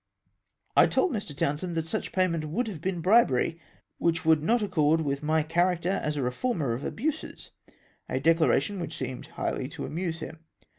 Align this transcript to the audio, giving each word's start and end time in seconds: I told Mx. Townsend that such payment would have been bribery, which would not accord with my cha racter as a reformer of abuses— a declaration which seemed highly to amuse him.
I 0.75 0.87
told 0.87 1.11
Mx. 1.13 1.31
Townsend 1.37 1.75
that 1.75 1.85
such 1.85 2.11
payment 2.11 2.45
would 2.49 2.67
have 2.67 2.81
been 2.81 3.01
bribery, 3.01 3.59
which 3.99 4.25
would 4.25 4.41
not 4.41 4.63
accord 4.63 5.01
with 5.01 5.21
my 5.21 5.43
cha 5.43 5.61
racter 5.65 5.99
as 6.01 6.17
a 6.17 6.23
reformer 6.23 6.71
of 6.73 6.83
abuses— 6.83 7.51
a 8.09 8.19
declaration 8.19 8.79
which 8.79 8.97
seemed 8.97 9.27
highly 9.27 9.67
to 9.69 9.85
amuse 9.85 10.17
him. 10.19 10.39